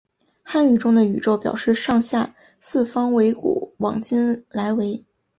[0.41, 5.05] 汉语中的宇宙表示上下四方为古往今来为。